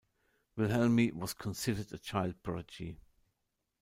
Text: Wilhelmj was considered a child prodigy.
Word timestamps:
Wilhelmj 0.57 1.13
was 1.13 1.35
considered 1.35 1.93
a 1.93 1.99
child 1.99 2.41
prodigy. 2.41 2.97